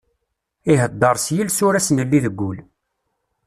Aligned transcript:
Iheddeṛ 0.71 1.15
s 1.25 1.27
yiles 1.35 1.57
ur 1.67 1.73
as-nelli 1.75 2.19
deg 2.25 2.37
ul. 2.49 2.57